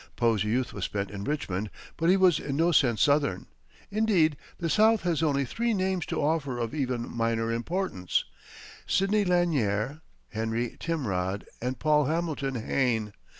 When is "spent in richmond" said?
0.83-1.69